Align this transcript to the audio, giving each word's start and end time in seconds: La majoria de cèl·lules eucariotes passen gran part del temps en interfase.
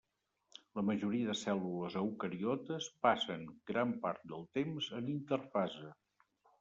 La 0.77 0.83
majoria 0.85 1.27
de 1.31 1.35
cèl·lules 1.41 1.97
eucariotes 2.01 2.87
passen 3.09 3.45
gran 3.73 3.93
part 4.07 4.27
del 4.33 4.49
temps 4.59 4.89
en 5.03 5.13
interfase. 5.19 5.93